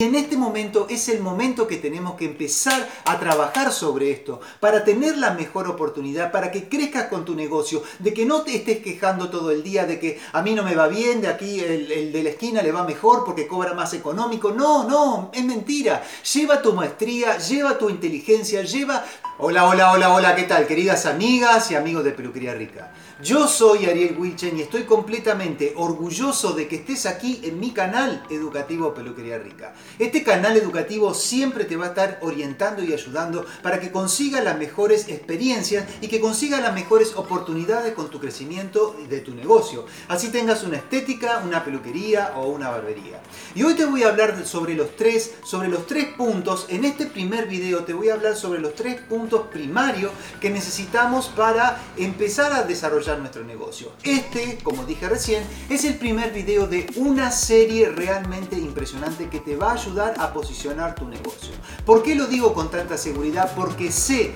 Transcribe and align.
En 0.00 0.14
este 0.14 0.36
momento 0.36 0.86
es 0.88 1.08
el 1.08 1.18
momento 1.20 1.66
que 1.66 1.78
tenemos 1.78 2.14
que 2.14 2.26
empezar 2.26 2.88
a 3.04 3.18
trabajar 3.18 3.72
sobre 3.72 4.12
esto 4.12 4.40
para 4.60 4.84
tener 4.84 5.18
la 5.18 5.32
mejor 5.32 5.66
oportunidad, 5.66 6.30
para 6.30 6.52
que 6.52 6.68
crezcas 6.68 7.08
con 7.08 7.24
tu 7.24 7.34
negocio, 7.34 7.82
de 7.98 8.14
que 8.14 8.24
no 8.24 8.42
te 8.42 8.54
estés 8.54 8.78
quejando 8.78 9.28
todo 9.28 9.50
el 9.50 9.64
día 9.64 9.86
de 9.86 9.98
que 9.98 10.20
a 10.32 10.40
mí 10.40 10.54
no 10.54 10.62
me 10.62 10.76
va 10.76 10.86
bien, 10.86 11.20
de 11.20 11.26
aquí 11.26 11.58
el, 11.58 12.12
de 12.12 12.22
la 12.22 12.30
esquina 12.30 12.62
le 12.62 12.70
va 12.70 12.84
mejor 12.84 13.24
porque 13.24 13.48
cobra 13.48 13.74
más 13.74 13.92
económico. 13.92 14.52
No, 14.52 14.84
no, 14.84 15.32
es 15.34 15.44
mentira. 15.44 16.04
Lleva 16.32 16.62
tu 16.62 16.74
maestría, 16.74 17.36
lleva 17.38 17.76
tu 17.76 17.90
inteligencia, 17.90 18.62
lleva... 18.62 19.04
Hola, 19.38 19.66
hola, 19.66 19.90
hola, 19.90 20.14
hola, 20.14 20.36
¿qué 20.36 20.44
tal? 20.44 20.68
Queridas 20.68 21.06
amigas 21.06 21.72
y 21.72 21.74
amigos 21.74 22.04
de 22.04 22.12
Peluquería 22.12 22.54
Rica. 22.54 22.92
Yo 23.20 23.48
soy 23.48 23.86
Ariel 23.86 24.16
Wilchen 24.16 24.56
y 24.56 24.62
estoy 24.62 24.84
completamente 24.84 25.72
orgulloso 25.74 26.52
de 26.52 26.68
que 26.68 26.76
estés 26.76 27.04
aquí 27.04 27.40
en 27.42 27.58
mi 27.58 27.72
canal 27.72 28.22
educativo 28.30 28.94
Peluquería 28.94 29.38
Rica. 29.38 29.74
Este 29.98 30.22
canal 30.22 30.56
educativo 30.56 31.12
siempre 31.14 31.64
te 31.64 31.76
va 31.76 31.86
a 31.86 31.88
estar 31.88 32.20
orientando 32.22 32.80
y 32.80 32.92
ayudando 32.92 33.44
para 33.60 33.80
que 33.80 33.90
consigas 33.90 34.44
las 34.44 34.56
mejores 34.56 35.08
experiencias 35.08 35.84
y 36.00 36.06
que 36.06 36.20
consigas 36.20 36.62
las 36.62 36.72
mejores 36.72 37.16
oportunidades 37.16 37.92
con 37.94 38.08
tu 38.08 38.20
crecimiento 38.20 38.96
de 39.08 39.18
tu 39.18 39.34
negocio. 39.34 39.84
Así 40.06 40.28
tengas 40.28 40.62
una 40.62 40.76
estética, 40.76 41.42
una 41.44 41.64
peluquería 41.64 42.34
o 42.36 42.46
una 42.46 42.70
barbería. 42.70 43.20
Y 43.56 43.64
hoy 43.64 43.74
te 43.74 43.84
voy 43.84 44.04
a 44.04 44.10
hablar 44.10 44.46
sobre 44.46 44.74
los 44.74 44.94
tres, 44.94 45.34
sobre 45.42 45.66
los 45.66 45.88
tres 45.88 46.06
puntos. 46.16 46.66
En 46.68 46.84
este 46.84 47.06
primer 47.06 47.48
video 47.48 47.82
te 47.82 47.94
voy 47.94 48.10
a 48.10 48.14
hablar 48.14 48.36
sobre 48.36 48.60
los 48.60 48.76
tres 48.76 49.00
puntos 49.00 49.48
primarios 49.48 50.12
que 50.40 50.50
necesitamos 50.50 51.26
para 51.30 51.82
empezar 51.96 52.52
a 52.52 52.62
desarrollar 52.62 53.07
nuestro 53.16 53.44
negocio. 53.44 53.92
Este, 54.02 54.58
como 54.62 54.84
dije 54.84 55.08
recién, 55.08 55.42
es 55.68 55.84
el 55.84 55.94
primer 55.94 56.32
video 56.32 56.66
de 56.66 56.86
una 56.96 57.30
serie 57.30 57.88
realmente 57.88 58.56
impresionante 58.56 59.28
que 59.28 59.40
te 59.40 59.56
va 59.56 59.70
a 59.70 59.74
ayudar 59.74 60.14
a 60.18 60.32
posicionar 60.32 60.94
tu 60.94 61.06
negocio. 61.08 61.54
¿Por 61.84 62.02
qué 62.02 62.14
lo 62.14 62.26
digo 62.26 62.52
con 62.54 62.70
tanta 62.70 62.98
seguridad? 62.98 63.52
Porque 63.54 63.90
sé 63.90 64.32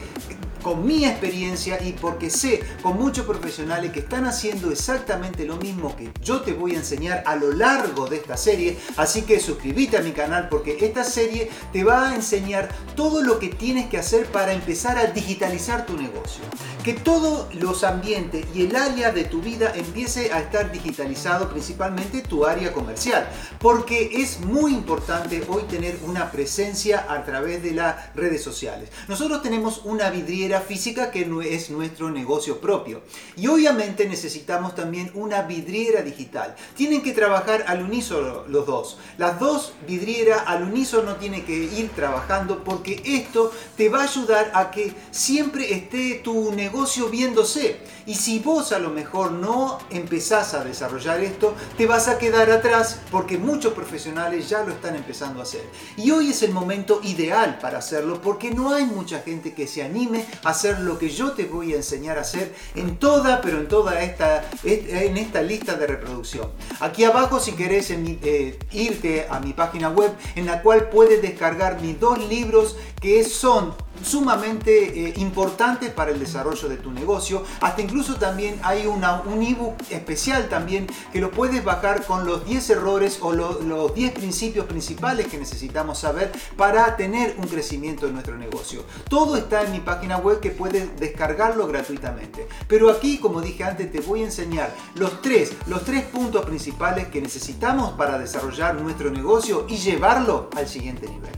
con 0.62 0.86
mi 0.86 1.04
experiencia 1.04 1.82
y 1.82 1.92
porque 1.92 2.30
sé 2.30 2.62
con 2.82 2.96
muchos 2.98 3.26
profesionales 3.26 3.92
que 3.92 4.00
están 4.00 4.24
haciendo 4.24 4.70
exactamente 4.70 5.44
lo 5.44 5.56
mismo 5.56 5.94
que 5.96 6.12
yo 6.22 6.40
te 6.40 6.52
voy 6.52 6.74
a 6.74 6.78
enseñar 6.78 7.22
a 7.26 7.36
lo 7.36 7.52
largo 7.52 8.06
de 8.06 8.16
esta 8.16 8.36
serie. 8.36 8.78
Así 8.96 9.22
que 9.22 9.40
suscríbete 9.40 9.98
a 9.98 10.02
mi 10.02 10.12
canal 10.12 10.48
porque 10.48 10.76
esta 10.80 11.04
serie 11.04 11.50
te 11.72 11.84
va 11.84 12.10
a 12.10 12.14
enseñar 12.14 12.68
todo 12.96 13.22
lo 13.22 13.38
que 13.38 13.48
tienes 13.48 13.88
que 13.88 13.98
hacer 13.98 14.26
para 14.26 14.52
empezar 14.52 14.98
a 14.98 15.06
digitalizar 15.06 15.86
tu 15.86 15.96
negocio. 15.96 16.42
Que 16.84 16.94
todos 16.94 17.54
los 17.54 17.84
ambientes 17.84 18.44
y 18.54 18.66
el 18.66 18.76
área 18.76 19.12
de 19.12 19.24
tu 19.24 19.40
vida 19.40 19.72
empiece 19.74 20.32
a 20.32 20.40
estar 20.40 20.72
digitalizado, 20.72 21.48
principalmente 21.48 22.22
tu 22.22 22.44
área 22.44 22.72
comercial. 22.72 23.28
Porque 23.58 24.10
es 24.22 24.40
muy 24.40 24.72
importante 24.72 25.42
hoy 25.48 25.62
tener 25.64 25.98
una 26.04 26.30
presencia 26.30 27.06
a 27.08 27.24
través 27.24 27.62
de 27.62 27.72
las 27.72 28.14
redes 28.14 28.42
sociales. 28.42 28.90
Nosotros 29.08 29.42
tenemos 29.42 29.82
una 29.84 30.10
vidriera 30.10 30.51
física 30.60 31.10
que 31.10 31.22
es 31.50 31.70
nuestro 31.70 32.10
negocio 32.10 32.60
propio. 32.60 33.02
Y 33.36 33.46
obviamente 33.46 34.06
necesitamos 34.06 34.74
también 34.74 35.10
una 35.14 35.42
vidriera 35.42 36.02
digital. 36.02 36.54
Tienen 36.76 37.02
que 37.02 37.12
trabajar 37.12 37.64
al 37.66 37.82
unísono 37.82 38.44
los 38.48 38.66
dos. 38.66 38.98
Las 39.18 39.38
dos 39.38 39.72
vidrieras 39.86 40.42
al 40.46 40.64
unísono 40.64 41.16
tienen 41.16 41.44
que 41.44 41.54
ir 41.54 41.90
trabajando 41.90 42.62
porque 42.64 43.02
esto 43.04 43.52
te 43.76 43.88
va 43.88 44.00
a 44.00 44.04
ayudar 44.04 44.50
a 44.54 44.70
que 44.70 44.94
siempre 45.10 45.72
esté 45.72 46.20
tu 46.22 46.52
negocio 46.52 47.08
viéndose. 47.08 47.80
Y 48.06 48.14
si 48.14 48.40
vos 48.40 48.72
a 48.72 48.78
lo 48.78 48.90
mejor 48.90 49.32
no 49.32 49.78
empezás 49.90 50.54
a 50.54 50.64
desarrollar 50.64 51.20
esto, 51.20 51.54
te 51.76 51.86
vas 51.86 52.08
a 52.08 52.18
quedar 52.18 52.50
atrás 52.50 53.00
porque 53.10 53.38
muchos 53.38 53.72
profesionales 53.74 54.48
ya 54.48 54.62
lo 54.64 54.72
están 54.72 54.96
empezando 54.96 55.40
a 55.40 55.44
hacer. 55.44 55.64
Y 55.96 56.10
hoy 56.10 56.30
es 56.30 56.42
el 56.42 56.52
momento 56.52 57.00
ideal 57.04 57.58
para 57.60 57.78
hacerlo 57.78 58.20
porque 58.20 58.50
no 58.50 58.72
hay 58.72 58.84
mucha 58.84 59.20
gente 59.20 59.54
que 59.54 59.66
se 59.66 59.82
anime 59.82 60.26
hacer 60.44 60.80
lo 60.80 60.98
que 60.98 61.08
yo 61.08 61.32
te 61.32 61.44
voy 61.44 61.72
a 61.72 61.76
enseñar 61.76 62.18
a 62.18 62.22
hacer 62.22 62.54
en 62.74 62.96
toda, 62.96 63.40
pero 63.40 63.58
en 63.58 63.68
toda 63.68 64.02
esta, 64.02 64.44
en 64.64 65.16
esta 65.16 65.42
lista 65.42 65.74
de 65.74 65.86
reproducción. 65.86 66.50
Aquí 66.80 67.04
abajo 67.04 67.40
si 67.40 67.52
querés 67.52 67.90
eh, 67.90 68.58
irte 68.72 69.26
a 69.28 69.40
mi 69.40 69.52
página 69.52 69.90
web 69.90 70.12
en 70.34 70.46
la 70.46 70.62
cual 70.62 70.88
puedes 70.88 71.22
descargar 71.22 71.80
mis 71.80 71.98
dos 71.98 72.18
libros 72.28 72.76
que 73.00 73.24
son 73.24 73.74
sumamente 74.04 75.08
eh, 75.08 75.14
importantes 75.16 75.90
para 75.90 76.10
el 76.10 76.18
desarrollo 76.18 76.68
de 76.68 76.76
tu 76.76 76.90
negocio. 76.92 77.44
Hasta 77.60 77.82
incluso 77.82 78.16
también 78.16 78.58
hay 78.62 78.86
un 78.86 79.02
ebook 79.42 79.74
especial 79.90 80.48
también 80.48 80.86
que 81.12 81.20
lo 81.20 81.30
puedes 81.30 81.64
bajar 81.64 82.04
con 82.04 82.26
los 82.26 82.44
10 82.44 82.70
errores 82.70 83.18
o 83.20 83.32
los 83.32 83.94
10 83.94 84.12
principios 84.12 84.66
principales 84.66 85.26
que 85.26 85.38
necesitamos 85.38 85.98
saber 85.98 86.32
para 86.56 86.96
tener 86.96 87.36
un 87.38 87.46
crecimiento 87.46 88.06
en 88.06 88.14
nuestro 88.14 88.36
negocio. 88.36 88.84
Todo 89.08 89.36
está 89.36 89.62
en 89.62 89.72
mi 89.72 89.80
página 89.80 90.18
web 90.18 90.40
que 90.40 90.50
puedes 90.50 90.98
descargarlo 90.98 91.66
gratuitamente. 91.66 92.48
Pero 92.68 92.90
aquí, 92.90 93.18
como 93.18 93.40
dije 93.40 93.64
antes, 93.64 93.90
te 93.90 94.00
voy 94.00 94.22
a 94.22 94.24
enseñar 94.24 94.74
los 94.94 95.20
tres, 95.22 95.52
los 95.66 95.84
tres 95.84 96.04
puntos 96.04 96.44
principales 96.44 97.08
que 97.08 97.20
necesitamos 97.20 97.92
para 97.92 98.18
desarrollar 98.18 98.74
nuestro 98.74 99.10
negocio 99.10 99.66
y 99.68 99.76
llevarlo 99.76 100.50
al 100.56 100.68
siguiente 100.68 101.08
nivel. 101.08 101.32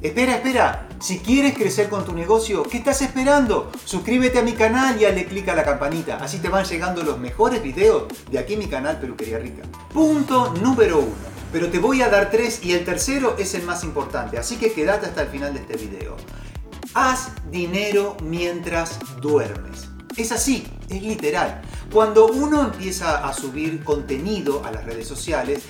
Espera, 0.00 0.36
espera. 0.36 0.87
Si 1.00 1.20
quieres 1.20 1.54
crecer 1.54 1.88
con 1.88 2.04
tu 2.04 2.12
negocio, 2.12 2.64
¿qué 2.64 2.78
estás 2.78 3.02
esperando? 3.02 3.70
Suscríbete 3.84 4.40
a 4.40 4.42
mi 4.42 4.54
canal 4.54 5.00
y 5.00 5.04
dale 5.04 5.26
clic 5.26 5.48
a 5.48 5.54
la 5.54 5.64
campanita. 5.64 6.16
Así 6.16 6.38
te 6.38 6.48
van 6.48 6.64
llegando 6.64 7.04
los 7.04 7.18
mejores 7.18 7.62
videos 7.62 8.04
de 8.28 8.38
aquí 8.40 8.56
mi 8.56 8.66
canal 8.66 8.98
Peluquería 8.98 9.38
Rica. 9.38 9.62
Punto 9.92 10.52
número 10.60 10.98
uno. 10.98 11.14
Pero 11.52 11.68
te 11.68 11.78
voy 11.78 12.02
a 12.02 12.08
dar 12.08 12.32
tres 12.32 12.64
y 12.64 12.72
el 12.72 12.84
tercero 12.84 13.36
es 13.38 13.54
el 13.54 13.62
más 13.62 13.84
importante. 13.84 14.38
Así 14.38 14.56
que 14.56 14.72
quédate 14.72 15.06
hasta 15.06 15.22
el 15.22 15.28
final 15.28 15.54
de 15.54 15.60
este 15.60 15.76
video. 15.76 16.16
Haz 16.94 17.28
dinero 17.48 18.16
mientras 18.20 18.98
duermes. 19.20 19.88
Es 20.16 20.32
así, 20.32 20.66
es 20.88 21.00
literal. 21.00 21.62
Cuando 21.92 22.26
uno 22.26 22.64
empieza 22.64 23.24
a 23.26 23.32
subir 23.32 23.84
contenido 23.84 24.64
a 24.64 24.72
las 24.72 24.84
redes 24.84 25.06
sociales, 25.06 25.60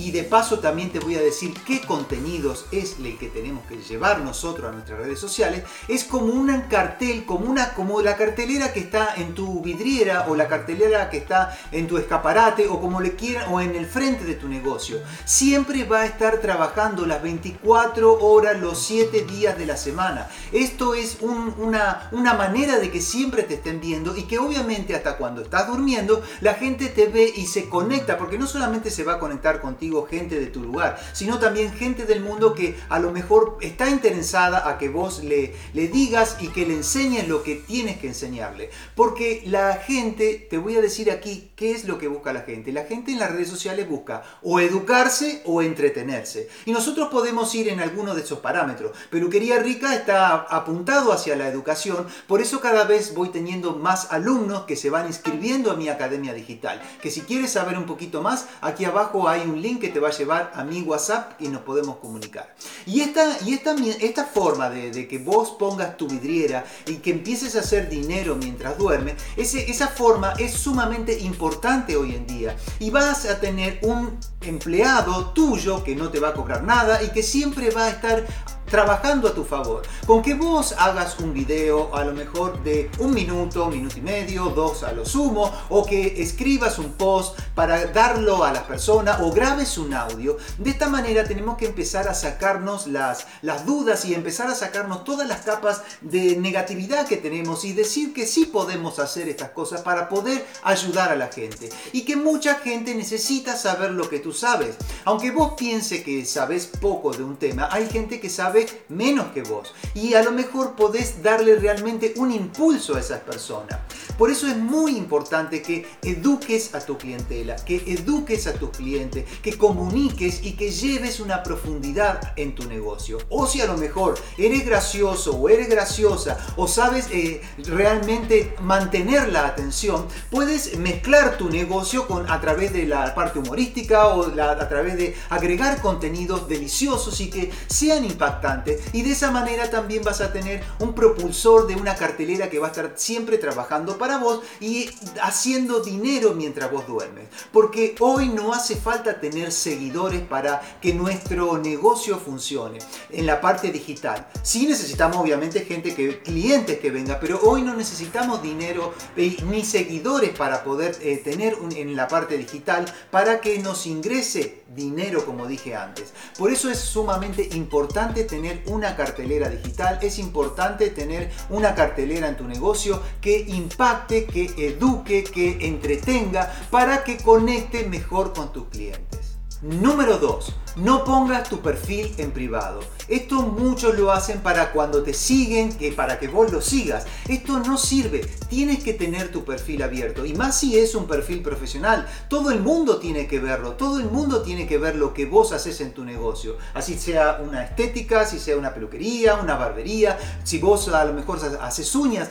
y 0.00 0.12
de 0.12 0.22
paso 0.22 0.60
también 0.60 0.90
te 0.90 0.98
voy 0.98 1.16
a 1.16 1.20
decir 1.20 1.52
qué 1.66 1.82
contenidos 1.82 2.64
es 2.72 2.96
el 2.98 3.18
que 3.18 3.28
tenemos 3.28 3.66
que 3.66 3.76
llevar 3.76 4.20
nosotros 4.20 4.70
a 4.70 4.72
nuestras 4.72 4.98
redes 4.98 5.18
sociales. 5.18 5.64
Es 5.88 6.04
como 6.04 6.32
un 6.32 6.50
cartel, 6.70 7.26
como, 7.26 7.50
una, 7.50 7.74
como 7.74 8.00
la 8.00 8.16
cartelera 8.16 8.72
que 8.72 8.80
está 8.80 9.14
en 9.16 9.34
tu 9.34 9.60
vidriera 9.60 10.26
o 10.28 10.34
la 10.34 10.48
cartelera 10.48 11.10
que 11.10 11.18
está 11.18 11.56
en 11.70 11.86
tu 11.86 11.98
escaparate 11.98 12.66
o 12.66 12.80
como 12.80 13.02
le 13.02 13.14
quieran 13.14 13.52
o 13.52 13.60
en 13.60 13.76
el 13.76 13.84
frente 13.84 14.24
de 14.24 14.36
tu 14.36 14.48
negocio. 14.48 15.02
Siempre 15.26 15.84
va 15.84 16.00
a 16.00 16.06
estar 16.06 16.38
trabajando 16.38 17.04
las 17.04 17.22
24 17.22 18.20
horas, 18.20 18.58
los 18.58 18.78
7 18.78 19.26
días 19.26 19.58
de 19.58 19.66
la 19.66 19.76
semana. 19.76 20.30
Esto 20.50 20.94
es 20.94 21.18
una, 21.20 22.08
una 22.12 22.32
manera 22.32 22.78
de 22.78 22.90
que 22.90 23.02
siempre 23.02 23.42
te 23.42 23.54
estén 23.54 23.80
viendo 23.80 24.16
y 24.16 24.22
que 24.22 24.38
obviamente 24.38 24.94
hasta 24.94 25.18
cuando 25.18 25.42
estás 25.42 25.66
durmiendo 25.66 26.22
la 26.40 26.54
gente 26.54 26.88
te 26.88 27.06
ve 27.06 27.30
y 27.36 27.46
se 27.46 27.68
conecta 27.68 28.16
porque 28.16 28.38
no 28.38 28.46
solamente 28.46 28.90
se 28.90 29.04
va 29.04 29.14
a 29.14 29.18
conectar 29.18 29.60
contigo, 29.60 29.89
gente 30.06 30.38
de 30.38 30.46
tu 30.46 30.62
lugar, 30.62 30.98
sino 31.12 31.38
también 31.38 31.72
gente 31.72 32.06
del 32.06 32.20
mundo 32.20 32.54
que 32.54 32.76
a 32.88 32.98
lo 32.98 33.10
mejor 33.12 33.58
está 33.60 33.88
interesada 33.90 34.68
a 34.68 34.78
que 34.78 34.88
vos 34.88 35.22
le, 35.22 35.54
le 35.72 35.88
digas 35.88 36.36
y 36.40 36.48
que 36.48 36.66
le 36.66 36.74
enseñes 36.74 37.28
lo 37.28 37.42
que 37.42 37.56
tienes 37.56 37.98
que 37.98 38.08
enseñarle. 38.08 38.70
Porque 38.94 39.42
la 39.46 39.74
gente, 39.74 40.46
te 40.48 40.58
voy 40.58 40.76
a 40.76 40.80
decir 40.80 41.10
aquí 41.10 41.50
qué 41.56 41.72
es 41.72 41.84
lo 41.84 41.98
que 41.98 42.08
busca 42.08 42.32
la 42.32 42.42
gente. 42.42 42.72
La 42.72 42.84
gente 42.84 43.12
en 43.12 43.18
las 43.18 43.30
redes 43.30 43.48
sociales 43.48 43.88
busca 43.88 44.22
o 44.42 44.60
educarse 44.60 45.42
o 45.44 45.62
entretenerse. 45.62 46.48
Y 46.64 46.72
nosotros 46.72 47.08
podemos 47.10 47.54
ir 47.54 47.68
en 47.68 47.80
alguno 47.80 48.14
de 48.14 48.22
esos 48.22 48.40
parámetros. 48.40 48.96
Peluquería 49.10 49.58
Rica 49.58 49.94
está 49.94 50.34
apuntado 50.34 51.12
hacia 51.12 51.36
la 51.36 51.48
educación, 51.48 52.06
por 52.26 52.40
eso 52.40 52.60
cada 52.60 52.84
vez 52.84 53.14
voy 53.14 53.30
teniendo 53.30 53.76
más 53.76 54.12
alumnos 54.12 54.64
que 54.64 54.76
se 54.76 54.90
van 54.90 55.06
inscribiendo 55.06 55.70
a 55.70 55.76
mi 55.76 55.88
academia 55.88 56.34
digital. 56.34 56.80
Que 57.02 57.10
si 57.10 57.22
quieres 57.22 57.52
saber 57.52 57.78
un 57.78 57.86
poquito 57.86 58.22
más, 58.22 58.46
aquí 58.60 58.84
abajo 58.84 59.28
hay 59.28 59.42
un 59.42 59.60
link 59.60 59.79
que 59.80 59.88
te 59.88 59.98
va 59.98 60.08
a 60.08 60.12
llevar 60.12 60.52
a 60.54 60.62
mi 60.62 60.82
WhatsApp 60.82 61.40
y 61.40 61.48
nos 61.48 61.62
podemos 61.62 61.96
comunicar. 61.96 62.54
Y 62.86 63.00
esta, 63.00 63.38
y 63.44 63.54
esta, 63.54 63.74
esta 64.00 64.24
forma 64.24 64.70
de, 64.70 65.08
que 65.08 65.18
vos 65.18 65.52
pongas 65.58 65.96
tu 65.96 66.06
vidriera 66.06 66.64
y 66.86 66.96
que 66.96 67.10
empieces 67.10 67.56
a 67.56 67.60
hacer 67.60 67.88
dinero 67.88 68.36
mientras 68.36 68.78
duermes, 68.78 69.14
ese, 69.36 69.70
esa 69.70 69.88
forma 69.88 70.34
es 70.38 70.52
sumamente 70.52 71.18
importante 71.18 71.96
hoy 71.96 72.14
en 72.14 72.26
día. 72.26 72.56
Y 72.78 72.90
vas 72.90 73.24
a 73.24 73.40
tener 73.40 73.80
un 73.82 74.18
empleado 74.42 75.30
tuyo 75.30 75.82
que 75.82 75.96
no 75.96 76.10
te 76.10 76.20
va 76.20 76.28
a 76.28 76.34
cobrar 76.34 76.62
nada 76.62 77.02
y 77.02 77.08
que 77.08 77.22
siempre 77.22 77.70
va 77.70 77.86
a 77.86 77.90
estar 77.90 78.24
trabajando 78.70 79.28
a 79.28 79.34
tu 79.34 79.44
favor. 79.44 79.82
Con 80.06 80.22
que 80.22 80.34
vos 80.34 80.74
hagas 80.78 81.18
un 81.18 81.34
video 81.34 81.94
a 81.94 82.04
lo 82.04 82.12
mejor 82.12 82.62
de 82.62 82.90
un 82.98 83.12
minuto, 83.12 83.66
minuto 83.66 83.98
y 83.98 84.00
medio, 84.00 84.46
dos 84.46 84.82
a 84.84 84.92
lo 84.92 85.04
sumo, 85.04 85.52
o 85.68 85.84
que 85.84 86.22
escribas 86.22 86.78
un 86.78 86.92
post 86.92 87.38
para 87.54 87.86
darlo 87.86 88.44
a 88.44 88.52
las 88.52 88.62
personas 88.62 89.20
o 89.20 89.30
grabes 89.32 89.76
un 89.76 89.92
audio. 89.92 90.36
De 90.58 90.70
esta 90.70 90.88
manera 90.88 91.24
tenemos 91.24 91.56
que 91.56 91.66
empezar 91.66 92.08
a 92.08 92.14
sacarnos 92.14 92.86
las, 92.86 93.26
las 93.42 93.66
dudas 93.66 94.04
y 94.04 94.14
empezar 94.14 94.48
a 94.48 94.54
sacarnos 94.54 95.04
todas 95.04 95.26
las 95.26 95.40
capas 95.40 95.82
de 96.00 96.36
negatividad 96.36 97.06
que 97.06 97.16
tenemos 97.16 97.64
y 97.64 97.72
decir 97.72 98.14
que 98.14 98.26
sí 98.26 98.46
podemos 98.46 98.98
hacer 98.98 99.28
estas 99.28 99.50
cosas 99.50 99.82
para 99.82 100.08
poder 100.08 100.46
ayudar 100.62 101.10
a 101.10 101.16
la 101.16 101.28
gente. 101.28 101.70
Y 101.92 102.02
que 102.02 102.16
mucha 102.16 102.56
gente 102.56 102.94
necesita 102.94 103.56
saber 103.56 103.90
lo 103.90 104.08
que 104.08 104.20
tú 104.20 104.32
sabes. 104.32 104.76
Aunque 105.04 105.30
vos 105.30 105.54
piense 105.56 106.02
que 106.02 106.24
sabes 106.24 106.66
poco 106.66 107.12
de 107.12 107.24
un 107.24 107.36
tema, 107.36 107.68
hay 107.70 107.88
gente 107.88 108.20
que 108.20 108.30
sabe 108.30 108.59
menos 108.88 109.32
que 109.32 109.42
vos. 109.42 109.74
Y 109.94 110.14
a 110.14 110.22
lo 110.22 110.32
mejor 110.32 110.74
podés 110.74 111.22
darle 111.22 111.56
realmente 111.56 112.14
un 112.16 112.32
impulso 112.32 112.96
a 112.96 113.00
esas 113.00 113.20
personas. 113.20 113.80
Por 114.20 114.30
eso 114.30 114.46
es 114.46 114.56
muy 114.58 114.98
importante 114.98 115.62
que 115.62 115.86
eduques 116.02 116.74
a 116.74 116.80
tu 116.80 116.98
clientela, 116.98 117.56
que 117.56 117.76
eduques 117.86 118.46
a 118.46 118.52
tus 118.52 118.68
clientes, 118.68 119.24
que 119.40 119.56
comuniques 119.56 120.44
y 120.44 120.56
que 120.56 120.70
lleves 120.70 121.20
una 121.20 121.42
profundidad 121.42 122.34
en 122.36 122.54
tu 122.54 122.64
negocio. 122.64 123.16
O 123.30 123.46
si 123.46 123.62
a 123.62 123.66
lo 123.66 123.78
mejor 123.78 124.18
eres 124.36 124.66
gracioso 124.66 125.34
o 125.36 125.48
eres 125.48 125.70
graciosa 125.70 126.36
o 126.58 126.68
sabes 126.68 127.06
eh, 127.10 127.40
realmente 127.64 128.54
mantener 128.60 129.30
la 129.30 129.46
atención, 129.46 130.06
puedes 130.30 130.76
mezclar 130.76 131.38
tu 131.38 131.48
negocio 131.48 132.06
con, 132.06 132.30
a 132.30 132.42
través 132.42 132.74
de 132.74 132.84
la 132.84 133.14
parte 133.14 133.38
humorística 133.38 134.08
o 134.08 134.38
a 134.38 134.68
través 134.68 134.98
de 134.98 135.16
agregar 135.30 135.80
contenidos 135.80 136.46
deliciosos 136.46 137.22
y 137.22 137.30
que 137.30 137.50
sean 137.68 138.04
impactantes. 138.04 138.82
Y 138.92 139.00
de 139.00 139.12
esa 139.12 139.30
manera 139.30 139.70
también 139.70 140.04
vas 140.04 140.20
a 140.20 140.30
tener 140.30 140.62
un 140.78 140.94
propulsor 140.94 141.66
de 141.66 141.76
una 141.76 141.94
cartelera 141.94 142.50
que 142.50 142.58
va 142.58 142.66
a 142.66 142.70
estar 142.70 142.92
siempre 142.96 143.38
trabajando 143.38 143.96
para 143.96 144.09
vos 144.18 144.40
y 144.60 144.90
haciendo 145.22 145.80
dinero 145.80 146.34
mientras 146.34 146.70
vos 146.70 146.86
duermes. 146.86 147.28
Porque 147.52 147.94
hoy 148.00 148.28
no 148.28 148.52
hace 148.52 148.76
falta 148.76 149.20
tener 149.20 149.52
seguidores 149.52 150.22
para 150.22 150.60
que 150.80 150.94
nuestro 150.94 151.58
negocio 151.58 152.18
funcione 152.18 152.78
en 153.10 153.26
la 153.26 153.40
parte 153.40 153.70
digital. 153.70 154.26
Sí 154.42 154.66
necesitamos 154.66 155.16
obviamente 155.18 155.60
gente 155.60 155.94
que, 155.94 156.20
clientes 156.20 156.78
que 156.78 156.90
venga, 156.90 157.18
pero 157.20 157.40
hoy 157.42 157.62
no 157.62 157.74
necesitamos 157.74 158.42
dinero 158.42 158.94
ni 159.16 159.64
seguidores 159.64 160.30
para 160.30 160.64
poder 160.64 160.96
eh, 161.00 161.20
tener 161.22 161.56
en 161.76 161.96
la 161.96 162.08
parte 162.08 162.36
digital 162.36 162.84
para 163.10 163.40
que 163.40 163.58
nos 163.58 163.86
ingrese 163.86 164.62
dinero 164.74 165.24
como 165.24 165.46
dije 165.46 165.74
antes. 165.74 166.12
Por 166.38 166.50
eso 166.50 166.70
es 166.70 166.78
sumamente 166.78 167.48
importante 167.52 168.24
tener 168.24 168.62
una 168.66 168.96
cartelera 168.96 169.48
digital, 169.48 169.98
es 170.02 170.18
importante 170.18 170.90
tener 170.90 171.30
una 171.48 171.74
cartelera 171.74 172.28
en 172.28 172.36
tu 172.36 172.44
negocio 172.44 173.02
que 173.20 173.40
impacte, 173.40 173.99
que 174.06 174.52
eduque, 174.56 175.24
que 175.24 175.66
entretenga 175.66 176.52
para 176.70 177.04
que 177.04 177.16
conecte 177.18 177.88
mejor 177.88 178.32
con 178.32 178.52
tus 178.52 178.68
clientes. 178.68 179.19
Número 179.62 180.16
2. 180.16 180.54
No 180.76 181.04
pongas 181.04 181.50
tu 181.50 181.60
perfil 181.60 182.14
en 182.16 182.30
privado. 182.30 182.80
Esto 183.08 183.42
muchos 183.42 183.98
lo 183.98 184.10
hacen 184.12 184.40
para 184.40 184.72
cuando 184.72 185.02
te 185.02 185.12
siguen, 185.12 185.76
que 185.76 185.92
para 185.92 186.18
que 186.18 186.28
vos 186.28 186.50
lo 186.50 186.62
sigas. 186.62 187.04
Esto 187.28 187.58
no 187.58 187.76
sirve. 187.76 188.20
Tienes 188.48 188.82
que 188.82 188.94
tener 188.94 189.30
tu 189.30 189.44
perfil 189.44 189.82
abierto. 189.82 190.24
Y 190.24 190.32
más 190.32 190.58
si 190.58 190.78
es 190.78 190.94
un 190.94 191.06
perfil 191.06 191.42
profesional. 191.42 192.06
Todo 192.28 192.52
el 192.52 192.60
mundo 192.60 192.98
tiene 192.98 193.26
que 193.26 193.38
verlo. 193.38 193.72
Todo 193.72 193.98
el 193.98 194.06
mundo 194.06 194.40
tiene 194.40 194.66
que 194.66 194.78
ver 194.78 194.94
lo 194.94 195.12
que 195.12 195.26
vos 195.26 195.52
haces 195.52 195.80
en 195.82 195.92
tu 195.92 196.04
negocio. 196.04 196.56
Así 196.72 196.96
sea 196.96 197.40
una 197.44 197.64
estética, 197.64 198.24
si 198.24 198.38
sea 198.38 198.56
una 198.56 198.72
peluquería, 198.72 199.34
una 199.34 199.56
barbería. 199.56 200.18
Si 200.44 200.58
vos 200.58 200.88
a 200.88 201.04
lo 201.04 201.12
mejor 201.12 201.38
haces 201.60 201.94
uñas, 201.94 202.30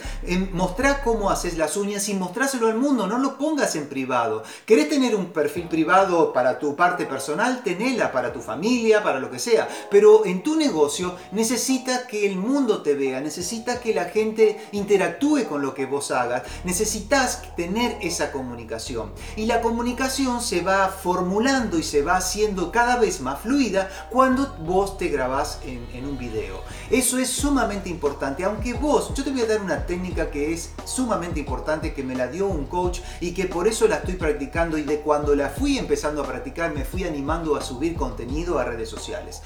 mostrá 0.53 1.03
cómo 1.03 1.29
haces 1.29 1.57
las 1.57 1.77
uñas 1.77 2.09
y 2.09 2.15
mostráselo 2.15 2.67
al 2.67 2.77
mundo. 2.77 3.05
No 3.05 3.19
lo 3.19 3.37
pongas 3.37 3.75
en 3.75 3.87
privado. 3.87 4.43
¿Querés 4.65 4.89
tener 4.89 5.13
un 5.13 5.27
perfil 5.27 5.67
privado 5.67 6.33
para 6.33 6.57
tu 6.57 6.75
parte 6.75 7.05
personal? 7.05 7.19
Tenela 7.63 8.12
para 8.12 8.33
tu 8.33 8.42
familia, 8.42 9.04
para 9.04 9.19
lo 9.19 9.30
que 9.30 9.39
sea. 9.39 9.68
Pero 9.89 10.25
en 10.25 10.44
tu 10.44 10.56
negocio 10.56 11.16
necesita 11.31 12.07
que 12.07 12.25
el 12.25 12.38
mundo 12.38 12.81
te 12.81 12.95
vea, 12.95 13.21
necesita 13.21 13.80
que 13.80 13.94
la 13.94 14.06
gente 14.06 14.60
interactúe 14.71 15.45
con 15.48 15.62
lo 15.62 15.74
que 15.74 15.86
vos 15.86 16.12
hagas. 16.12 16.44
Necesitas 16.63 17.56
tener 17.56 17.98
esa 18.01 18.31
comunicación. 18.31 19.12
Y 19.36 19.45
la 19.45 19.62
comunicación 19.62 20.42
se 20.42 20.62
va 20.62 20.88
formulando 20.89 21.77
y 21.77 21.83
se 21.83 22.01
va 22.01 22.18
haciendo 22.18 22.71
cada 22.71 22.98
vez 22.98 23.22
más 23.22 23.42
fluida 23.42 23.89
cuando 24.10 24.56
vos 24.65 24.98
te 24.98 25.10
grabás 25.10 25.60
en, 25.63 25.88
en 25.94 26.06
un 26.06 26.18
video. 26.18 26.62
Eso 26.89 27.18
es 27.18 27.30
sumamente 27.30 27.89
importante. 27.89 28.44
Aunque 28.44 28.74
vos, 28.74 29.13
yo 29.13 29.24
te 29.24 29.31
voy 29.31 29.42
a 29.42 29.45
dar 29.45 29.62
una 29.62 29.86
técnica 29.86 30.31
que 30.31 30.54
es 30.54 30.72
sumamente 30.86 31.39
importante, 31.39 31.94
que 31.94 32.04
me 32.04 32.15
la 32.15 32.27
dio 32.27 32.48
un 32.48 32.65
coach 32.65 33.00
y 33.22 33.31
que 33.31 33.45
por 33.45 33.68
eso 33.68 33.88
la 33.88 33.98
estoy 33.98 34.15
practicando 34.15 34.77
y 34.77 34.83
de 34.83 35.00
cuando 35.00 35.36
la 35.36 35.50
fui 35.50 35.77
empezando 35.77 36.24
a 36.24 36.27
practicar 36.27 36.74
me 36.74 36.86
fui 36.86 37.04
animando 37.09 37.56
a 37.56 37.61
subir 37.61 37.95
contenido 37.95 38.59
a 38.59 38.63
redes 38.63 38.89
sociales. 38.89 39.41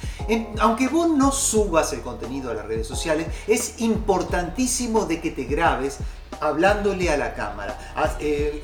aunque 0.60 0.88
vos 0.88 1.10
no 1.10 1.32
subas 1.32 1.94
el 1.94 2.02
contenido 2.02 2.52
a 2.52 2.54
las 2.54 2.66
redes 2.66 2.88
sociales, 2.88 3.28
es 3.48 3.82
importantísimo 3.82 5.06
de 5.06 5.22
que 5.22 5.32
te 5.32 5.46
grabes 5.46 6.00
hablándole 6.40 7.10
a 7.10 7.18
la 7.18 7.34
cámara, 7.34 7.78
eh, 8.20 8.62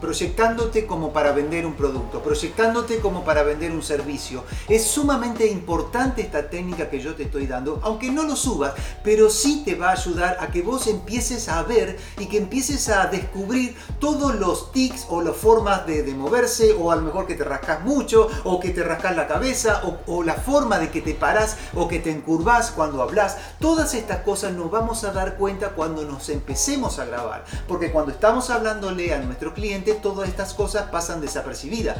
proyectándote 0.00 0.86
como 0.86 1.12
para 1.12 1.32
vender 1.32 1.66
un 1.66 1.74
producto, 1.74 2.22
proyectándote 2.22 2.98
como 3.00 3.24
para 3.24 3.42
vender 3.42 3.72
un 3.72 3.82
servicio. 3.82 4.44
Es 4.68 4.84
sumamente 4.86 5.46
importante 5.46 6.22
esta 6.22 6.48
técnica 6.48 6.90
que 6.90 7.00
yo 7.00 7.14
te 7.14 7.24
estoy 7.24 7.46
dando, 7.46 7.80
aunque 7.82 8.10
no 8.10 8.24
lo 8.24 8.36
subas, 8.36 8.74
pero 9.02 9.30
sí 9.30 9.62
te 9.64 9.74
va 9.74 9.90
a 9.90 9.92
ayudar 9.92 10.38
a 10.40 10.48
que 10.48 10.62
vos 10.62 10.86
empieces 10.86 11.48
a 11.48 11.62
ver 11.62 11.98
y 12.18 12.26
que 12.26 12.38
empieces 12.38 12.88
a 12.88 13.06
descubrir 13.06 13.76
todos 13.98 14.34
los 14.34 14.72
tics 14.72 15.06
o 15.08 15.22
las 15.22 15.36
formas 15.36 15.86
de, 15.86 16.08
moverse, 16.14 16.72
o 16.72 16.90
a 16.90 16.96
lo 16.96 17.02
mejor 17.02 17.26
que 17.26 17.34
te 17.34 17.44
rascas 17.44 17.84
mucho, 17.84 18.28
o 18.44 18.58
que 18.58 18.70
te 18.70 18.82
rascas 18.82 19.14
la 19.14 19.28
cabeza, 19.28 19.82
o, 19.84 19.98
o 20.06 20.22
la 20.22 20.34
forma 20.34 20.78
de 20.78 20.90
que 20.90 21.02
te 21.02 21.14
paras 21.14 21.56
o 21.74 21.88
que 21.88 21.98
te 21.98 22.10
encurvas 22.10 22.70
cuando 22.70 23.02
hablas. 23.02 23.36
Todas 23.60 23.94
estas 23.94 24.18
cosas 24.18 24.52
nos 24.52 24.70
vamos 24.70 25.04
a 25.04 25.12
dar 25.12 25.36
cuenta 25.36 25.70
cuando 25.70 26.02
nos 26.04 26.28
empecemos 26.28 26.98
a 26.98 27.04
grabar. 27.08 27.44
Porque 27.66 27.90
cuando 27.90 28.12
estamos 28.12 28.50
hablándole 28.50 29.12
a 29.12 29.18
nuestro 29.18 29.54
cliente, 29.54 29.94
todas 29.94 30.28
estas 30.28 30.54
cosas 30.54 30.90
pasan 30.90 31.20
desapercibidas 31.20 31.96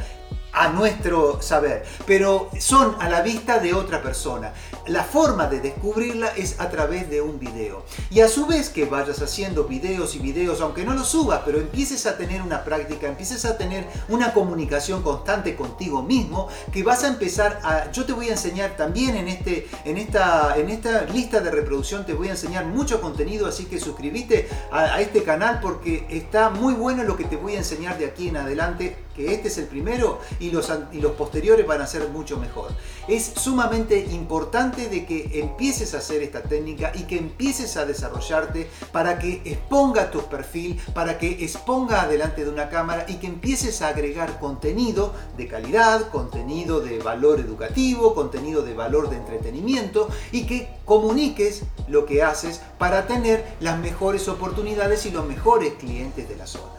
a 0.59 0.67
nuestro 0.67 1.41
saber, 1.41 1.85
pero 2.05 2.49
son 2.59 2.97
a 2.99 3.07
la 3.09 3.21
vista 3.21 3.59
de 3.59 3.73
otra 3.73 4.03
persona. 4.03 4.53
La 4.87 5.05
forma 5.05 5.47
de 5.47 5.61
descubrirla 5.61 6.27
es 6.35 6.59
a 6.59 6.69
través 6.69 7.09
de 7.09 7.21
un 7.21 7.39
video. 7.39 7.85
Y 8.09 8.19
a 8.19 8.27
su 8.27 8.45
vez 8.45 8.69
que 8.69 8.83
vayas 8.83 9.21
haciendo 9.21 9.63
videos 9.63 10.15
y 10.15 10.19
videos, 10.19 10.59
aunque 10.59 10.83
no 10.83 10.93
los 10.93 11.07
subas, 11.07 11.43
pero 11.45 11.59
empieces 11.59 12.05
a 12.05 12.17
tener 12.17 12.41
una 12.41 12.65
práctica, 12.65 13.07
empieces 13.07 13.45
a 13.45 13.57
tener 13.57 13.87
una 14.09 14.33
comunicación 14.33 15.01
constante 15.01 15.55
contigo 15.55 16.03
mismo, 16.03 16.49
que 16.73 16.83
vas 16.83 17.05
a 17.05 17.07
empezar 17.07 17.61
a... 17.63 17.89
Yo 17.91 18.05
te 18.05 18.11
voy 18.11 18.27
a 18.27 18.31
enseñar 18.31 18.75
también 18.75 19.15
en, 19.15 19.29
este, 19.29 19.69
en, 19.85 19.97
esta, 19.97 20.55
en 20.57 20.69
esta 20.69 21.05
lista 21.05 21.39
de 21.39 21.51
reproducción, 21.51 22.05
te 22.05 22.13
voy 22.13 22.27
a 22.27 22.31
enseñar 22.31 22.65
mucho 22.65 22.99
contenido, 22.99 23.47
así 23.47 23.65
que 23.65 23.79
suscríbete 23.79 24.49
a, 24.71 24.95
a 24.95 25.01
este 25.01 25.23
canal 25.23 25.61
porque 25.61 26.05
está 26.09 26.49
muy 26.49 26.73
bueno 26.73 27.03
lo 27.03 27.15
que 27.15 27.23
te 27.23 27.37
voy 27.37 27.55
a 27.55 27.59
enseñar 27.59 27.97
de 27.97 28.07
aquí 28.07 28.27
en 28.27 28.35
adelante, 28.35 28.97
que 29.19 29.33
este 29.33 29.49
es 29.49 29.57
el 29.57 29.65
primero 29.65 30.21
y 30.39 30.49
los, 30.49 30.71
y 30.93 31.01
los 31.01 31.11
posteriores 31.11 31.67
van 31.67 31.81
a 31.81 31.87
ser 31.87 32.07
mucho 32.07 32.37
mejor. 32.37 32.71
Es 33.09 33.33
sumamente 33.35 33.99
importante 34.11 34.87
de 34.87 35.05
que 35.05 35.41
empieces 35.41 35.93
a 35.93 35.97
hacer 35.97 36.23
esta 36.23 36.41
técnica 36.41 36.93
y 36.95 37.03
que 37.03 37.17
empieces 37.17 37.75
a 37.75 37.85
desarrollarte 37.85 38.69
para 38.93 39.19
que 39.19 39.41
exponga 39.43 40.09
tu 40.09 40.21
perfil, 40.29 40.79
para 40.93 41.17
que 41.17 41.43
exponga 41.43 42.07
delante 42.07 42.45
de 42.45 42.49
una 42.49 42.69
cámara 42.69 43.05
y 43.09 43.15
que 43.15 43.27
empieces 43.27 43.81
a 43.81 43.89
agregar 43.89 44.39
contenido 44.39 45.13
de 45.35 45.49
calidad, 45.49 46.09
contenido 46.11 46.79
de 46.79 46.99
valor 46.99 47.41
educativo, 47.41 48.15
contenido 48.15 48.61
de 48.61 48.73
valor 48.73 49.09
de 49.09 49.17
entretenimiento 49.17 50.07
y 50.31 50.45
que 50.45 50.69
comuniques 50.85 51.63
lo 51.89 52.05
que 52.05 52.23
haces 52.23 52.61
para 52.77 53.05
tener 53.05 53.45
las 53.59 53.77
mejores 53.79 54.29
oportunidades 54.29 55.05
y 55.05 55.11
los 55.11 55.25
mejores 55.25 55.73
clientes 55.73 56.29
de 56.29 56.37
la 56.37 56.47
zona. 56.47 56.78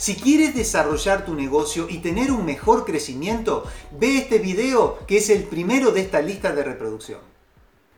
Si 0.00 0.16
quieres 0.16 0.54
desarrollar 0.54 1.26
tu 1.26 1.34
negocio 1.34 1.86
y 1.90 1.98
tener 1.98 2.32
un 2.32 2.46
mejor 2.46 2.86
crecimiento, 2.86 3.66
ve 3.98 4.16
este 4.16 4.38
video 4.38 4.98
que 5.06 5.18
es 5.18 5.28
el 5.28 5.42
primero 5.42 5.92
de 5.92 6.00
esta 6.00 6.22
lista 6.22 6.52
de 6.52 6.64
reproducción. 6.64 7.20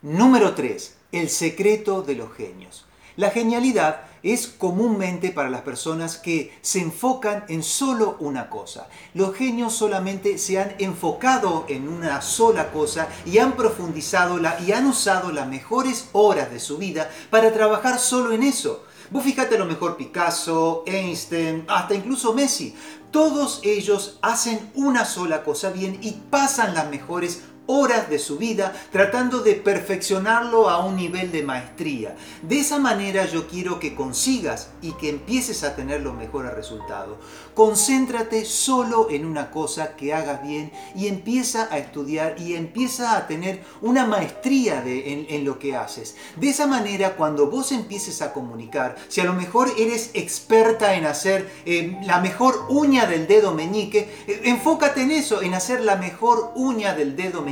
Número 0.02 0.52
3. 0.52 0.96
El 1.12 1.30
secreto 1.30 2.02
de 2.02 2.16
los 2.16 2.32
genios. 2.32 2.86
La 3.14 3.30
genialidad 3.30 4.00
es 4.24 4.48
comúnmente 4.48 5.30
para 5.30 5.48
las 5.48 5.60
personas 5.60 6.16
que 6.16 6.58
se 6.60 6.80
enfocan 6.80 7.44
en 7.46 7.62
solo 7.62 8.16
una 8.18 8.50
cosa. 8.50 8.88
Los 9.14 9.36
genios 9.36 9.72
solamente 9.72 10.38
se 10.38 10.58
han 10.58 10.74
enfocado 10.80 11.66
en 11.68 11.88
una 11.88 12.20
sola 12.20 12.72
cosa 12.72 13.10
y 13.24 13.38
han 13.38 13.52
profundizado 13.52 14.38
la, 14.38 14.58
y 14.58 14.72
han 14.72 14.86
usado 14.86 15.30
las 15.30 15.46
mejores 15.46 16.08
horas 16.10 16.50
de 16.50 16.58
su 16.58 16.78
vida 16.78 17.08
para 17.30 17.52
trabajar 17.52 18.00
solo 18.00 18.32
en 18.32 18.42
eso. 18.42 18.86
Vos 19.12 19.24
fíjate 19.24 19.56
a 19.56 19.58
lo 19.58 19.66
mejor 19.66 19.98
Picasso, 19.98 20.84
Einstein, 20.86 21.66
hasta 21.68 21.94
incluso 21.94 22.32
Messi. 22.32 22.74
Todos 23.10 23.60
ellos 23.62 24.18
hacen 24.22 24.72
una 24.74 25.04
sola 25.04 25.44
cosa 25.44 25.70
bien 25.70 25.98
y 26.00 26.12
pasan 26.30 26.72
las 26.72 26.88
mejores 26.88 27.42
horas 27.66 28.10
de 28.10 28.18
su 28.18 28.38
vida 28.38 28.72
tratando 28.90 29.40
de 29.40 29.54
perfeccionarlo 29.54 30.68
a 30.68 30.84
un 30.84 30.96
nivel 30.96 31.30
de 31.30 31.42
maestría. 31.42 32.16
De 32.42 32.58
esa 32.58 32.78
manera 32.78 33.26
yo 33.26 33.46
quiero 33.46 33.78
que 33.78 33.94
consigas 33.94 34.70
y 34.80 34.92
que 34.92 35.08
empieces 35.08 35.62
a 35.62 35.76
tener 35.76 36.02
los 36.02 36.14
mejores 36.14 36.52
resultados. 36.54 37.18
Concéntrate 37.54 38.44
solo 38.44 39.08
en 39.10 39.24
una 39.24 39.50
cosa 39.50 39.94
que 39.94 40.12
hagas 40.12 40.42
bien 40.42 40.72
y 40.96 41.06
empieza 41.06 41.68
a 41.70 41.78
estudiar 41.78 42.36
y 42.38 42.54
empieza 42.54 43.16
a 43.16 43.26
tener 43.26 43.62
una 43.80 44.06
maestría 44.06 44.82
en, 44.84 45.44
lo 45.44 45.58
que 45.58 45.76
haces. 45.76 46.16
De 46.36 46.50
esa 46.50 46.66
manera, 46.66 47.16
cuando 47.16 47.50
vos 47.50 47.72
empieces 47.72 48.22
a 48.22 48.32
comunicar, 48.32 48.96
si 49.08 49.20
a 49.20 49.24
lo 49.24 49.32
mejor 49.32 49.70
eres 49.76 50.10
experta 50.14 50.94
en 50.94 51.04
hacer 51.04 51.50
eh, 51.66 51.98
la 52.04 52.20
mejor 52.20 52.66
uña 52.68 53.06
del 53.06 53.26
dedo 53.26 53.52
meñique, 53.54 54.08
eh, 54.26 54.42
enfócate 54.44 55.02
en 55.02 55.10
eso, 55.10 55.42
en 55.42 55.54
hacer 55.54 55.80
la 55.80 55.96
mejor 55.96 56.52
uña 56.54 56.94
del 56.94 57.16
dedo 57.16 57.42
meñique 57.42 57.51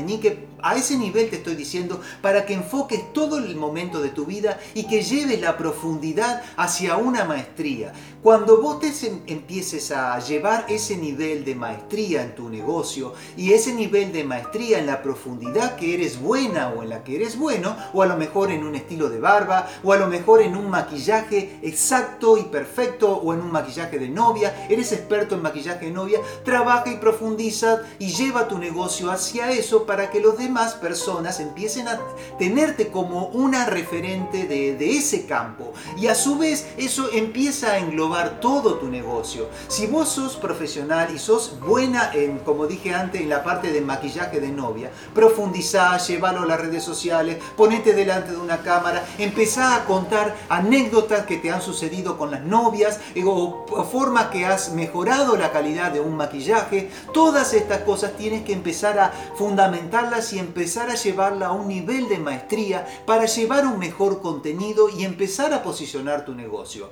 a 0.62 0.76
ese 0.76 0.96
nivel 0.96 1.30
te 1.30 1.36
estoy 1.36 1.54
diciendo 1.54 2.00
para 2.22 2.44
que 2.46 2.54
enfoques 2.54 3.12
todo 3.12 3.38
el 3.38 3.56
momento 3.56 4.00
de 4.00 4.10
tu 4.10 4.26
vida 4.26 4.58
y 4.74 4.84
que 4.84 5.02
lleves 5.02 5.40
la 5.40 5.56
profundidad 5.56 6.42
hacia 6.56 6.96
una 6.96 7.24
maestría. 7.24 7.92
Cuando 8.22 8.60
vos 8.60 8.80
te 8.80 8.92
empieces 9.28 9.90
a 9.92 10.18
llevar 10.18 10.66
ese 10.68 10.96
nivel 10.96 11.44
de 11.44 11.54
maestría 11.54 12.22
en 12.22 12.34
tu 12.34 12.50
negocio 12.50 13.14
y 13.36 13.52
ese 13.52 13.72
nivel 13.72 14.12
de 14.12 14.24
maestría 14.24 14.78
en 14.78 14.86
la 14.86 15.02
profundidad 15.02 15.76
que 15.76 15.94
eres 15.94 16.20
buena 16.20 16.68
o 16.68 16.82
en 16.82 16.90
la 16.90 17.02
que 17.02 17.16
eres 17.16 17.38
bueno, 17.38 17.74
o 17.94 18.02
a 18.02 18.06
lo 18.06 18.16
mejor 18.16 18.50
en 18.50 18.64
un 18.64 18.74
estilo 18.74 19.08
de 19.08 19.20
barba, 19.20 19.66
o 19.82 19.92
a 19.92 19.96
lo 19.96 20.06
mejor 20.06 20.42
en 20.42 20.54
un 20.54 20.68
maquillaje 20.68 21.58
exacto 21.62 22.36
y 22.36 22.42
perfecto, 22.42 23.10
o 23.10 23.32
en 23.32 23.40
un 23.40 23.50
maquillaje 23.50 23.98
de 23.98 24.08
novia, 24.08 24.66
eres 24.68 24.92
experto 24.92 25.34
en 25.34 25.42
maquillaje 25.42 25.86
de 25.86 25.92
novia, 25.92 26.20
trabaja 26.44 26.90
y 26.90 26.96
profundiza 26.96 27.82
y 27.98 28.08
lleva 28.08 28.48
tu 28.48 28.58
negocio 28.58 29.10
hacia 29.10 29.50
eso 29.50 29.86
para 29.90 30.08
que 30.08 30.20
los 30.20 30.38
demás 30.38 30.74
personas 30.74 31.40
empiecen 31.40 31.88
a 31.88 31.98
tenerte 32.38 32.92
como 32.92 33.26
una 33.26 33.66
referente 33.66 34.46
de, 34.46 34.90
ese 34.96 35.26
campo. 35.26 35.72
Y 35.96 36.06
a 36.06 36.14
su 36.14 36.38
vez 36.38 36.68
eso 36.76 37.08
empieza 37.12 37.72
a 37.72 37.78
englobar 37.78 38.38
todo 38.38 38.74
tu 38.74 38.86
negocio. 38.86 39.48
Si 39.66 39.88
vos 39.88 40.08
sos 40.08 40.36
profesional 40.36 41.12
y 41.12 41.18
sos 41.18 41.58
buena 41.58 42.12
en, 42.14 42.38
como 42.38 42.68
dije 42.68 42.94
antes, 42.94 43.20
en 43.20 43.28
la 43.28 43.42
parte 43.42 43.72
de 43.72 43.80
maquillaje 43.80 44.38
de 44.38 44.50
novia, 44.50 44.92
profundizá, 45.12 45.98
llévalo 45.98 46.42
a 46.42 46.46
las 46.46 46.60
redes 46.60 46.84
sociales, 46.84 47.38
ponete 47.56 47.92
delante 47.92 48.30
de 48.30 48.38
una 48.38 48.58
cámara, 48.58 49.04
empezá 49.18 49.74
a 49.74 49.86
contar 49.86 50.36
anécdotas 50.48 51.26
que 51.26 51.38
te 51.38 51.50
han 51.50 51.62
sucedido 51.62 52.16
con 52.16 52.30
las 52.30 52.42
novias 52.42 53.00
eh, 53.16 53.24
o, 53.26 53.66
formas 53.90 54.26
que 54.26 54.46
has 54.46 54.70
mejorado 54.70 55.36
la 55.36 55.50
calidad 55.50 55.90
de 55.90 55.98
un 55.98 56.16
maquillaje. 56.16 56.92
Todas 57.12 57.54
estas 57.54 57.80
cosas 57.80 58.12
tienes 58.16 58.44
que 58.44 58.52
empezar 58.52 59.00
a 59.00 59.12
y 60.32 60.38
empezar 60.38 60.90
a 60.90 60.94
llevarla 60.94 61.46
a 61.46 61.52
un 61.52 61.66
nivel 61.66 62.08
de 62.08 62.18
maestría 62.18 62.86
para 63.06 63.24
llevar 63.24 63.66
un 63.66 63.78
mejor 63.78 64.20
contenido 64.20 64.88
y 64.88 65.04
empezar 65.04 65.52
a 65.54 65.62
posicionar 65.62 66.24
tu 66.24 66.34
negocio. 66.34 66.90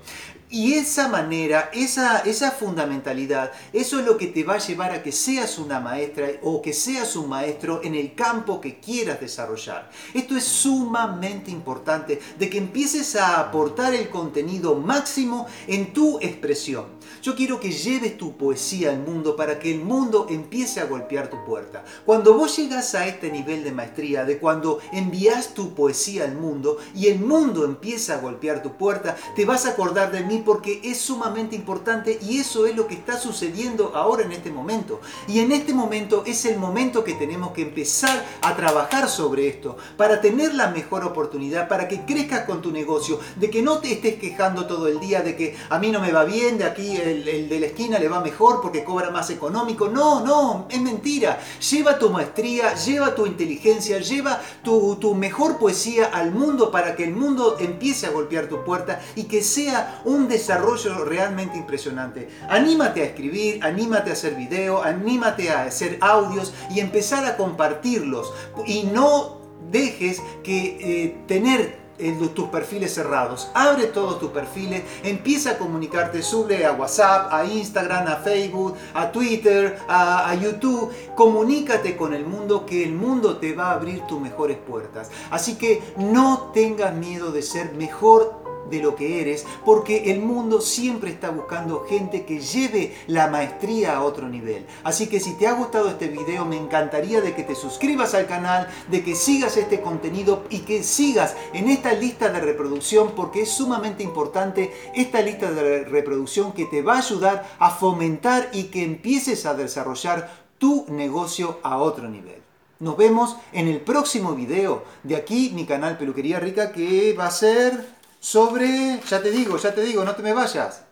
Y 0.50 0.74
esa 0.74 1.08
manera, 1.08 1.70
esa, 1.74 2.20
esa 2.20 2.50
fundamentalidad, 2.50 3.52
eso 3.74 4.00
es 4.00 4.06
lo 4.06 4.16
que 4.16 4.28
te 4.28 4.44
va 4.44 4.54
a 4.54 4.58
llevar 4.58 4.92
a 4.92 5.02
que 5.02 5.12
seas 5.12 5.58
una 5.58 5.78
maestra 5.78 6.26
o 6.42 6.62
que 6.62 6.72
seas 6.72 7.16
un 7.16 7.28
maestro 7.28 7.82
en 7.84 7.94
el 7.94 8.14
campo 8.14 8.58
que 8.58 8.80
quieras 8.80 9.20
desarrollar. 9.20 9.90
Esto 10.14 10.36
es 10.36 10.44
sumamente 10.44 11.50
importante, 11.50 12.18
de 12.38 12.48
que 12.48 12.56
empieces 12.56 13.14
a 13.16 13.40
aportar 13.40 13.94
el 13.94 14.08
contenido 14.08 14.74
máximo 14.74 15.46
en 15.66 15.92
tu 15.92 16.18
expresión. 16.20 16.97
Yo 17.22 17.34
quiero 17.34 17.58
que 17.58 17.72
lleves 17.72 18.16
tu 18.16 18.36
poesía 18.36 18.90
al 18.90 19.00
mundo 19.00 19.34
para 19.34 19.58
que 19.58 19.72
el 19.72 19.80
mundo 19.80 20.26
empiece 20.30 20.80
a 20.80 20.84
golpear 20.84 21.28
tu 21.28 21.44
puerta. 21.44 21.84
Cuando 22.06 22.34
vos 22.34 22.56
llegas 22.56 22.94
a 22.94 23.06
este 23.06 23.32
nivel 23.32 23.64
de 23.64 23.72
maestría, 23.72 24.24
de 24.24 24.38
cuando 24.38 24.78
envías 24.92 25.54
tu 25.54 25.74
poesía 25.74 26.24
al 26.24 26.36
mundo 26.36 26.78
y 26.94 27.08
el 27.08 27.18
mundo 27.18 27.64
empieza 27.64 28.14
a 28.14 28.20
golpear 28.20 28.62
tu 28.62 28.76
puerta, 28.76 29.16
te 29.34 29.44
vas 29.44 29.66
a 29.66 29.70
acordar 29.70 30.12
de 30.12 30.22
mí 30.22 30.42
porque 30.44 30.80
es 30.84 30.98
sumamente 30.98 31.56
importante 31.56 32.18
y 32.22 32.38
eso 32.38 32.66
es 32.66 32.76
lo 32.76 32.86
que 32.86 32.94
está 32.94 33.18
sucediendo 33.18 33.92
ahora 33.96 34.24
en 34.24 34.32
este 34.32 34.50
momento. 34.50 35.00
Y 35.26 35.40
en 35.40 35.50
este 35.50 35.74
momento 35.74 36.22
es 36.24 36.44
el 36.44 36.58
momento 36.58 37.02
que 37.02 37.14
tenemos 37.14 37.52
que 37.52 37.62
empezar 37.62 38.24
a 38.42 38.54
trabajar 38.54 39.08
sobre 39.08 39.48
esto 39.48 39.76
para 39.96 40.20
tener 40.20 40.54
la 40.54 40.70
mejor 40.70 41.04
oportunidad, 41.04 41.68
para 41.68 41.88
que 41.88 42.02
crezcas 42.02 42.44
con 42.44 42.62
tu 42.62 42.70
negocio, 42.70 43.18
de 43.36 43.50
que 43.50 43.62
no 43.62 43.78
te 43.78 43.92
estés 43.92 44.20
quejando 44.20 44.66
todo 44.66 44.86
el 44.86 45.00
día 45.00 45.22
de 45.22 45.36
que 45.36 45.56
a 45.68 45.78
mí 45.78 45.90
no 45.90 46.00
me 46.00 46.12
va 46.12 46.24
bien, 46.24 46.58
de 46.58 46.64
aquí 46.64 46.96
el, 47.10 47.48
de 47.48 47.60
la 47.60 47.66
esquina 47.66 47.98
le 47.98 48.08
va 48.08 48.20
mejor 48.20 48.60
porque 48.60 48.84
cobra 48.84 49.10
más 49.10 49.30
económico. 49.30 49.88
No, 49.88 50.24
no, 50.24 50.66
es 50.70 50.80
mentira. 50.80 51.38
Lleva 51.70 51.98
tu 51.98 52.10
maestría, 52.10 52.74
lleva 52.74 53.14
tu 53.14 53.26
inteligencia, 53.26 53.98
lleva 53.98 54.40
tu, 54.62 54.96
tu 54.96 55.14
mejor 55.14 55.58
poesía 55.58 56.06
al 56.06 56.32
mundo 56.32 56.70
para 56.70 56.94
que 56.94 57.04
el 57.04 57.12
mundo 57.12 57.56
empiece 57.58 58.06
a 58.06 58.10
golpear 58.10 58.48
tu 58.48 58.64
puerta 58.64 59.00
y 59.16 59.24
que 59.24 59.42
sea 59.42 60.02
un 60.04 60.28
desarrollo 60.28 61.04
realmente 61.04 61.56
impresionante. 61.56 62.28
Anímate 62.48 63.02
a 63.02 63.04
escribir, 63.04 63.64
anímate 63.64 64.10
a 64.10 64.12
hacer 64.12 64.34
video, 64.34 64.82
anímate 64.82 65.50
a 65.50 65.62
hacer 65.62 65.98
audios 66.00 66.52
y 66.70 66.80
empezar 66.80 67.24
a 67.24 67.36
compartirlos. 67.36 68.32
Y 68.66 68.84
no 68.84 69.38
dejes 69.70 70.22
que 70.42 70.78
eh, 70.80 71.24
tener 71.26 71.87
tus 72.34 72.48
perfiles 72.48 72.94
cerrados. 72.94 73.50
Abre 73.54 73.86
todos 73.86 74.18
tus 74.18 74.30
perfiles, 74.30 74.82
empieza 75.02 75.52
a 75.52 75.58
comunicarte, 75.58 76.22
sube 76.22 76.64
a 76.64 76.72
WhatsApp, 76.72 77.32
a 77.32 77.44
Instagram, 77.44 78.06
a 78.06 78.16
Facebook, 78.16 78.74
a 78.94 79.10
Twitter, 79.10 79.78
a, 79.88 80.30
a, 80.30 80.34
YouTube. 80.34 80.90
Comunícate 81.14 81.96
con 81.96 82.14
el 82.14 82.24
mundo 82.24 82.64
que 82.64 82.84
el 82.84 82.92
mundo 82.92 83.38
te 83.38 83.52
va 83.52 83.70
a 83.70 83.74
abrir 83.74 84.00
tus 84.02 84.20
mejores 84.20 84.56
puertas. 84.56 85.10
Así 85.30 85.56
que 85.56 85.82
no 85.96 86.50
tengas 86.54 86.94
miedo 86.94 87.32
de 87.32 87.42
ser 87.42 87.74
mejor 87.74 88.47
de 88.70 88.82
lo 88.82 88.96
que 88.96 89.20
eres, 89.20 89.46
porque 89.64 90.10
el 90.10 90.20
mundo 90.20 90.60
siempre 90.60 91.10
está 91.10 91.30
buscando 91.30 91.84
gente 91.88 92.24
que 92.24 92.40
lleve 92.40 92.94
la 93.06 93.28
maestría 93.28 93.96
a 93.96 94.02
otro 94.02 94.28
nivel. 94.28 94.66
Así 94.84 95.06
que 95.06 95.20
si 95.20 95.34
te 95.34 95.46
ha 95.46 95.52
gustado 95.52 95.88
este 95.88 96.08
video, 96.08 96.44
me 96.44 96.56
encantaría 96.56 97.20
de 97.20 97.34
que 97.34 97.42
te 97.42 97.54
suscribas 97.54 98.14
al 98.14 98.26
canal, 98.26 98.68
de 98.90 99.02
que 99.02 99.14
sigas 99.14 99.56
este 99.56 99.80
contenido 99.80 100.44
y 100.50 100.60
que 100.60 100.82
sigas 100.82 101.34
en 101.52 101.68
esta 101.68 101.92
lista 101.92 102.28
de 102.30 102.40
reproducción, 102.40 103.12
porque 103.14 103.42
es 103.42 103.50
sumamente 103.50 104.02
importante 104.02 104.72
esta 104.94 105.20
lista 105.20 105.50
de 105.50 105.84
reproducción 105.84 106.52
que 106.52 106.66
te 106.66 106.82
va 106.82 106.94
a 106.94 106.98
ayudar 106.98 107.48
a 107.58 107.70
fomentar 107.70 108.48
y 108.52 108.64
que 108.64 108.84
empieces 108.84 109.46
a 109.46 109.54
desarrollar 109.54 110.48
tu 110.58 110.86
negocio 110.88 111.58
a 111.62 111.78
otro 111.78 112.08
nivel. 112.08 112.42
Nos 112.80 112.96
vemos 112.96 113.36
en 113.52 113.66
el 113.66 113.80
próximo 113.80 114.34
video 114.34 114.84
de 115.02 115.16
aquí, 115.16 115.50
mi 115.52 115.66
canal 115.66 115.98
Peluquería 115.98 116.38
Rica, 116.38 116.70
que 116.70 117.12
va 117.12 117.26
a 117.26 117.30
ser 117.32 117.97
sobre, 118.20 119.00
ya 119.08 119.22
te 119.22 119.30
digo, 119.30 119.56
ya 119.58 119.74
te 119.74 119.82
digo, 119.82 120.04
no 120.04 120.14
te 120.16 120.22
me 120.22 120.32
vayas, 120.32 120.84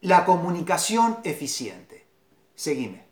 la 0.00 0.24
comunicación 0.24 1.18
eficiente. 1.24 2.06
Seguime. 2.54 3.07